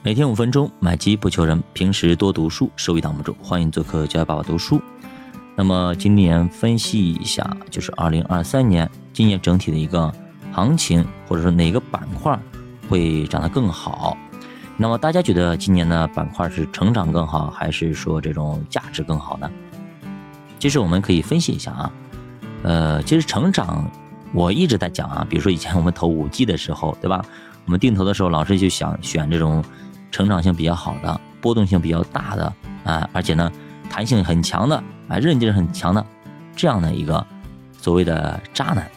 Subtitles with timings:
[0.00, 1.60] 每天五分钟，买机不求人。
[1.72, 3.36] 平时多读书，收益挡不住。
[3.42, 4.80] 欢迎做客教爸爸读书。
[5.56, 10.10] 那么今年分析一下，就是二零二三年今年整体的一个
[10.52, 12.38] 行情，或者说哪个板块
[12.88, 14.16] 会涨得更好？
[14.76, 19.50] 那么大家觉得今年的板块是成长更好，还是说这种价值更好呢？
[20.60, 21.92] 其实我们可以分析一下啊。
[22.62, 23.90] 呃，其实成长，
[24.32, 25.26] 我一直在讲啊。
[25.28, 27.22] 比如说以前我们投五 G 的时候，对吧？
[27.66, 29.62] 我们定投的时候，老师就想选这种。
[30.10, 32.52] 成长性比较好的，波动性比较大的
[32.84, 33.50] 啊，而且呢，
[33.90, 34.76] 弹性很强的
[35.08, 36.04] 啊，韧劲很强的
[36.56, 37.24] 这样的一个
[37.80, 38.90] 所谓的渣男，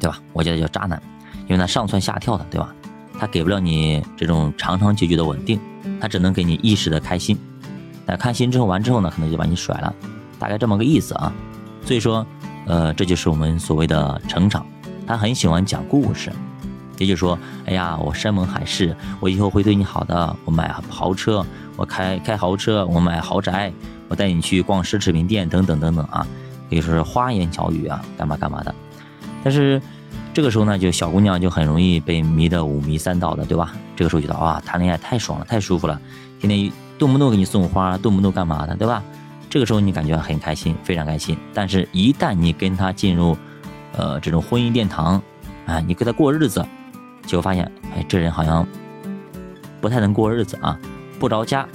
[0.00, 0.18] 对吧？
[0.32, 1.00] 我觉得叫渣男，
[1.46, 2.74] 因为他上蹿下跳的，对吧？
[3.18, 5.60] 他给不了你这种长长久久的稳定，
[6.00, 7.38] 他只能给你一时的开心。
[8.06, 9.94] 那开心之后完之后呢，可能就把你甩了，
[10.38, 11.32] 大概这么个意思啊。
[11.84, 12.24] 所以说，
[12.66, 14.64] 呃，这就是我们所谓的成长。
[15.06, 16.30] 他很喜欢讲故事。
[16.98, 20.36] 也就是说，哎呀，我山盟海誓，我以后会对你好的。
[20.44, 21.44] 我买豪车，
[21.76, 23.72] 我开开豪车，我买豪宅，
[24.08, 26.26] 我带你去逛奢侈品店，等等等等啊，
[26.68, 28.74] 可以说是花言巧语啊，干嘛干嘛的。
[29.42, 29.80] 但是
[30.34, 33.72] 这个时候呢，就小姑娘就很容易被迷得五迷三道的，对吧？
[33.96, 36.00] 这个时候觉得啊，谈恋爱太爽了，太舒服了，
[36.40, 39.02] 天天动不动给你送花，动不动干嘛的，对吧？
[39.50, 41.38] 这个时候你感觉很开心，非常开心。
[41.54, 43.34] 但是，一旦你跟他进入，
[43.96, 45.22] 呃，这种婚姻殿堂，
[45.64, 46.62] 啊，你跟他过日子。
[47.28, 48.66] 结果发现，哎，这人好像
[49.82, 50.78] 不太能过日子啊，
[51.20, 51.68] 不着家，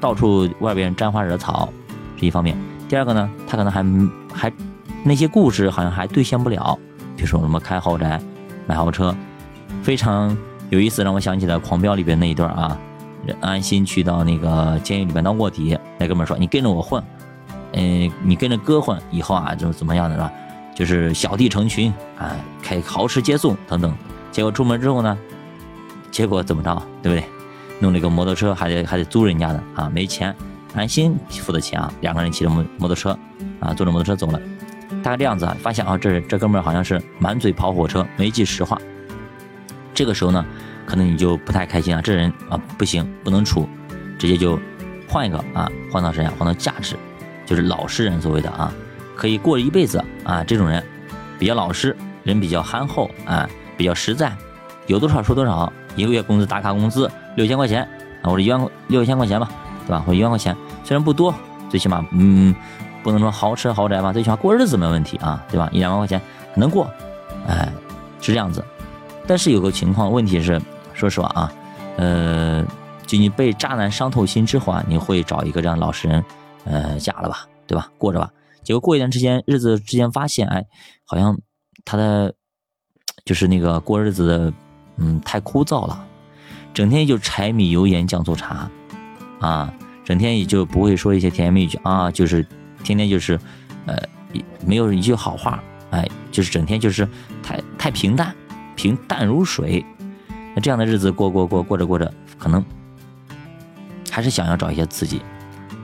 [0.00, 1.68] 到处外边沾花惹草，
[2.18, 2.56] 是一方面。
[2.88, 3.84] 第二个呢，他可能还
[4.34, 4.52] 还
[5.04, 6.76] 那些故事好像还兑现不了，
[7.16, 8.20] 比如说什么开豪宅、
[8.66, 9.14] 买豪车，
[9.80, 10.36] 非常
[10.70, 12.76] 有意思，让我想起了《狂飙》里边那一段啊，
[13.40, 17.00] 安心去到那个监狱里边当卧底，那哥们说：“你跟着我混，
[17.74, 20.32] 嗯，你跟着哥混，以后啊就怎么样的是吧？
[20.74, 23.94] 就是小弟成群啊，开豪车接送等等。”
[24.34, 25.16] 结果出门之后呢，
[26.10, 27.24] 结果怎么着，对不对？
[27.78, 30.34] 弄了一个摩托车，还得还得租人家的啊，没钱，
[30.74, 31.88] 安心付的钱啊。
[32.00, 33.16] 两个人骑着摩摩托车
[33.60, 34.40] 啊，坐着摩托车走了，
[35.04, 35.56] 大概这样子啊。
[35.60, 38.76] 发现啊，这这哥们儿好像是满嘴跑火车，没句实话。
[39.94, 40.44] 这个时候呢，
[40.84, 43.68] 可能你就不太开心啊，这人啊不行，不能处，
[44.18, 44.58] 直接就
[45.06, 46.32] 换一个啊，换到谁啊？
[46.36, 46.96] 换到价值，
[47.46, 48.74] 就是老实人所谓的啊，
[49.14, 50.42] 可以过一辈子啊。
[50.42, 50.84] 这种人
[51.38, 53.48] 比较老实，人比较憨厚啊。
[53.76, 54.34] 比较实在，
[54.86, 57.82] 有多少说多少，一个月工资打卡工资六千块钱
[58.22, 59.50] 啊，或者一万六千块钱吧，
[59.86, 60.00] 对吧？
[60.00, 61.34] 或者一万块钱，虽然不多，
[61.68, 62.54] 最起码嗯，
[63.02, 65.68] 不能说豪车豪宅吧，最起码过日子没问题啊，对吧？
[65.72, 66.20] 一两万块钱
[66.54, 66.90] 能过，
[67.46, 67.72] 哎，
[68.20, 68.64] 是这样子。
[69.26, 70.60] 但是有个情况，问题是，
[70.92, 71.52] 说实话啊，
[71.96, 72.64] 呃，
[73.06, 76.24] 就你被渣男伤透心之后啊，你会找一个这样老实人，
[76.64, 77.88] 呃，嫁了吧，对吧？
[77.98, 78.30] 过着吧。
[78.62, 80.64] 结果过一段时间，日子之间发现，哎，
[81.04, 81.38] 好像
[81.84, 82.34] 他的。
[83.24, 84.52] 就是那个过日子，
[84.98, 86.06] 嗯，太枯燥了，
[86.74, 88.70] 整天就柴米油盐酱醋茶，
[89.40, 89.72] 啊，
[90.04, 92.46] 整天也就不会说一些甜言蜜语啊，就是
[92.82, 93.40] 天天就是，
[93.86, 93.96] 呃，
[94.66, 97.08] 没有一句好话，哎，就是整天就是
[97.42, 98.34] 太太平淡，
[98.76, 99.84] 平淡如水，
[100.54, 102.62] 那这样的日子过过过过着过着，可能
[104.10, 105.22] 还是想要找一些刺激，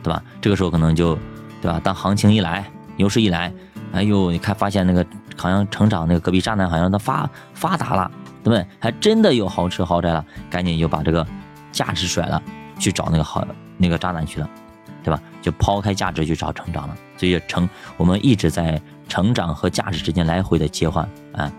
[0.03, 0.23] 对吧？
[0.43, 1.19] 这个时候可能就，
[1.63, 1.81] 对吧？
[1.83, 3.51] 当行情一来，牛市一来，
[3.93, 5.07] 哎呦，你看发现那个。
[5.41, 8.11] 好像成长那个隔壁渣男好像他发发达了，
[8.45, 8.67] 对不对？
[8.79, 11.27] 还真的有豪车豪宅了，赶紧就把这个
[11.73, 12.43] 价值甩了，
[12.79, 13.47] 去找那个好
[13.79, 14.51] 那个渣男去了，
[15.03, 15.21] 对吧？
[15.41, 16.95] 就抛开价值去找成长了。
[17.17, 21.51] 所以成我们一直在成长和价值之间来回的切换啊。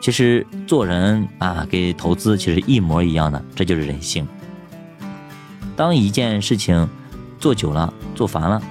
[0.00, 4.26] 其实做人啊，给投资其实一模一样的，这就是人性。
[5.76, 6.88] 当一件事情
[7.38, 8.62] 做久了、做烦了，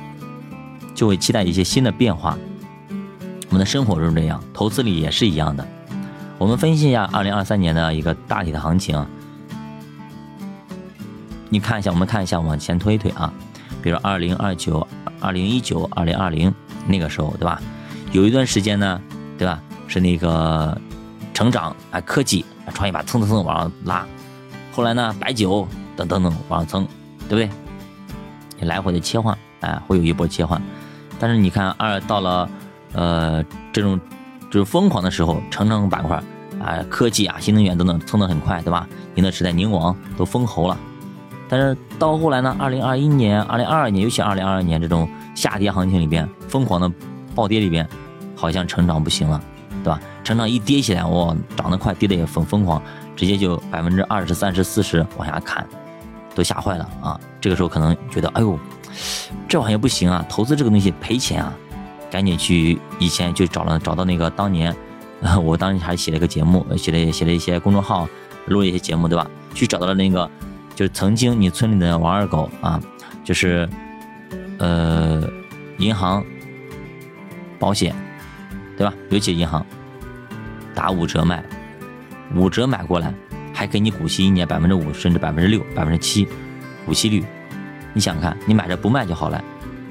[0.96, 2.38] 就会期待一些新的变化。
[3.56, 5.66] 我们的生活中这样，投资里也是一样的。
[6.38, 9.08] 我们分析一下二零二三年的一个大体的行情。
[11.48, 13.32] 你看一下，我们看一下，往前推一推啊。
[13.82, 14.86] 比如二零二九、
[15.22, 16.54] 二零一九、二零二零
[16.86, 17.62] 那个时候，对吧？
[18.12, 19.02] 有一段时间呢，
[19.38, 19.58] 对吧？
[19.88, 20.78] 是那个
[21.34, 24.06] 成长啊，科技啊，创业板蹭蹭蹭往上拉。
[24.74, 25.66] 后来呢，白酒
[25.96, 26.88] 等等等往上蹭，
[27.30, 27.50] 对不对？
[28.60, 30.62] 你来回的切换，哎，会有一波切换。
[31.18, 32.50] 但是你看二到了。
[32.96, 34.00] 呃，这种
[34.50, 36.16] 就是疯狂的时候，成长板块
[36.60, 38.88] 啊，科技啊，新能源等等，蹭得很快，对吧？
[39.14, 40.78] 宁德时代、宁王都封喉了。
[41.48, 46.92] 但是到后来呢，二零二一年、二零二二年，尤其二零二二年这种下跌行情里边，疯狂的
[47.36, 47.88] 暴跌里边，
[48.36, 49.40] 好像成长不行了，
[49.84, 50.00] 对吧？
[50.24, 52.82] 成长一跌起来，哇，涨得快，跌得也疯疯狂，
[53.16, 55.68] 直接就百分之二十三十四十往下砍，
[56.34, 57.20] 都吓坏了啊！
[57.40, 58.58] 这个时候可能觉得，哎呦，
[59.48, 61.54] 这玩意不行啊，投资这个东西赔钱啊。
[62.16, 64.74] 赶紧去，以前就找了找到那个当年，
[65.44, 68.08] 我当时还写了个节目，写了写了一些公众号，
[68.46, 69.30] 录了一些节目，对吧？
[69.54, 70.32] 去找到了那个，
[70.74, 72.80] 就是曾经你村里的王二狗啊，
[73.22, 73.68] 就是
[74.60, 75.22] 呃
[75.78, 76.24] 银行、
[77.60, 77.94] 保险，
[78.78, 78.94] 对吧？
[79.10, 79.66] 尤其银行
[80.74, 81.44] 打五折卖，
[82.34, 83.14] 五折买过来
[83.54, 86.26] 还给你股息一年百分之五甚至百分之六、百分之七
[86.86, 87.26] 股息率，
[87.94, 89.44] 你想看，你买着不卖就好了，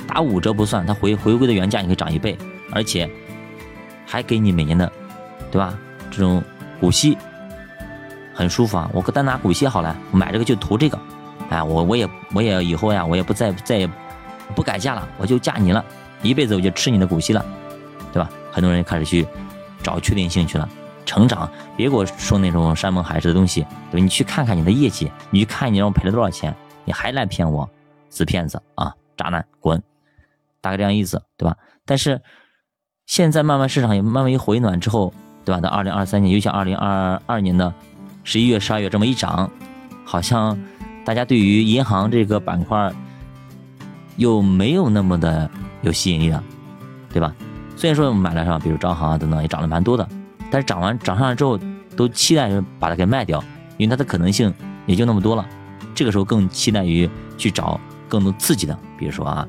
[0.06, 2.37] 打五折不算，它回回归的原价你可以涨一倍，
[2.71, 3.09] 而且
[4.06, 4.91] 还给你每年的，
[5.51, 5.77] 对吧？
[6.11, 6.43] 这种
[6.81, 7.17] 股息。
[8.37, 8.91] 很舒服啊！
[8.93, 10.99] 我单拿股息好了，我买这个就图这个，
[11.51, 13.89] 哎，我我也我也以后呀，我也不再再也
[14.56, 15.85] 不改嫁了，我就嫁你了，
[16.21, 17.47] 一辈子我就吃你的股息了，
[18.12, 18.29] 对吧？
[18.51, 19.25] 很多人开始去
[19.85, 20.69] 找确定性去了，
[21.06, 23.61] 成长，别给我说那种山盟海誓的东西，
[23.93, 24.03] 对吧？
[24.03, 26.53] 你去看看你的业绩，你去看你让我赔了多少钱，
[26.85, 27.71] 你还来骗我，
[28.11, 29.81] 死骗子啊，渣男，滚！
[30.65, 31.55] 大概这样意思，对吧？
[31.85, 32.23] 但是
[33.05, 35.13] 现在慢慢市场也慢慢一回暖之后，
[35.45, 35.61] 对吧？
[35.61, 37.73] 到二零二三年，尤其二零二二年的。
[38.27, 39.51] 十一月、十二月这么一涨，
[40.03, 40.59] 好像
[41.05, 42.91] 大家对于银行这个板块
[44.17, 45.51] 又没有那么的
[45.83, 46.43] 有吸引力了，
[47.13, 47.35] 对吧？
[47.77, 50.09] 虽然说买了上，比如招行啊等等也涨了蛮多的，
[50.51, 51.61] 但是涨完涨上来之后，
[51.95, 53.45] 都期待着把它给卖掉，
[53.77, 54.51] 因为它的可能性
[54.87, 55.47] 也就那么多了。
[55.95, 57.07] 这个时候更期待于
[57.37, 57.79] 去找
[58.09, 59.47] 更多刺激的，比如说啊，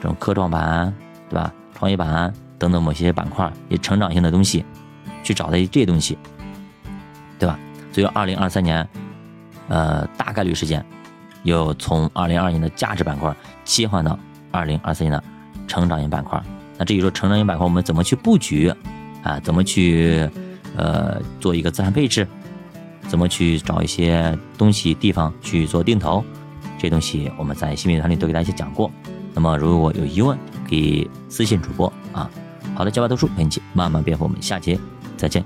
[0.00, 0.94] 这种科创板，
[1.28, 1.52] 对吧？
[1.74, 4.64] 创业板等等某些板块也成长性的东西，
[5.22, 6.18] 去找的这些东西，
[7.38, 7.58] 对吧？
[7.92, 8.88] 所以，二零二三年，
[9.68, 10.84] 呃，大概率事件
[11.42, 13.34] 又从二零二二年的价值板块
[13.64, 14.18] 切换到
[14.50, 15.22] 二零二三年的
[15.66, 16.42] 成长型板块。
[16.76, 18.72] 那至于说成长型板块我们怎么去布局
[19.22, 19.38] 啊？
[19.40, 20.28] 怎么去
[20.76, 22.26] 呃做一个资产配置？
[23.08, 26.22] 怎么去找一些东西地方去做定投？
[26.76, 28.90] 这东西我们在新品团里都给大家讲过。
[29.38, 30.36] 那么如果有疑问，
[30.68, 32.28] 可以私信主播啊。
[32.74, 34.76] 好的，教外读书陪你一起慢慢变富，我们下节
[35.16, 35.44] 再见。